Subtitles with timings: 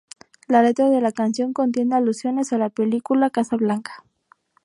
[0.47, 4.03] La letra de la canción contiene alusiones a la película Casablanca.